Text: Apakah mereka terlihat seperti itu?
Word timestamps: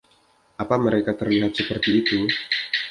Apakah 0.61 0.81
mereka 0.89 1.11
terlihat 1.19 1.51
seperti 1.59 1.89
itu? 2.01 2.19